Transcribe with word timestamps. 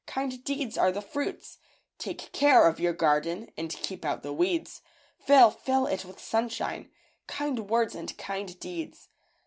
Kind 0.07 0.43
deeds 0.43 0.79
are 0.79 0.91
the 0.91 0.99
fruits. 1.03 1.59
Take 1.99 2.31
care 2.31 2.67
of 2.67 2.79
your 2.79 2.91
garden 2.91 3.51
And 3.55 3.69
keep 3.69 4.03
out 4.03 4.23
the 4.23 4.33
weeds; 4.33 4.81
Fill, 5.19 5.51
fill 5.51 5.85
it 5.85 6.05
with 6.05 6.19
sunshine. 6.19 6.89
Kind 7.27 7.69
words 7.69 7.93
and 7.93 8.17
kind 8.17 8.59
deeds. 8.59 9.09